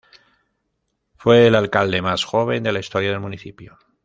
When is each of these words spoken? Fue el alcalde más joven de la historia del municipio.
Fue 1.15 1.45
el 1.45 1.53
alcalde 1.53 2.01
más 2.01 2.23
joven 2.23 2.63
de 2.63 2.71
la 2.71 2.79
historia 2.79 3.11
del 3.11 3.19
municipio. 3.19 3.77